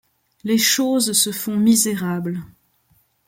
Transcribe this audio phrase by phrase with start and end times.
[0.43, 2.41] Les choses se font misérables